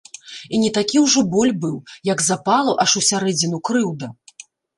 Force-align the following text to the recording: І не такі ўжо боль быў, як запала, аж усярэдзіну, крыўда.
І 0.55 0.59
не 0.61 0.69
такі 0.77 0.97
ўжо 1.03 1.21
боль 1.33 1.51
быў, 1.65 1.75
як 2.13 2.25
запала, 2.29 2.71
аж 2.85 2.97
усярэдзіну, 3.03 3.61
крыўда. 3.71 4.13